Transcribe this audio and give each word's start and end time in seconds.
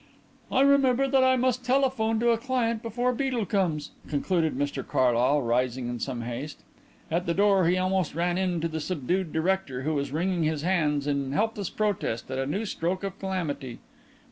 "I 0.51 0.61
remember 0.61 1.07
that 1.07 1.23
I 1.23 1.35
must 1.35 1.63
telephone 1.63 2.19
to 2.21 2.31
a 2.31 2.37
client 2.39 2.81
before 2.81 3.13
Beedel 3.13 3.45
comes," 3.45 3.91
concluded 4.07 4.57
Mr 4.57 4.83
Carlyle, 4.83 5.43
rising 5.43 5.87
in 5.89 5.99
some 5.99 6.21
haste. 6.23 6.63
At 7.11 7.27
the 7.27 7.35
door 7.35 7.67
he 7.67 7.77
almost 7.77 8.15
ran 8.15 8.35
into 8.35 8.67
the 8.67 8.81
subdued 8.81 9.31
director, 9.31 9.83
who 9.83 9.93
was 9.93 10.11
wringing 10.11 10.41
his 10.41 10.63
hands 10.63 11.05
in 11.05 11.33
helpless 11.33 11.69
protest 11.69 12.31
at 12.31 12.39
a 12.39 12.47
new 12.47 12.65
stroke 12.65 13.03
of 13.03 13.19
calamity. 13.19 13.77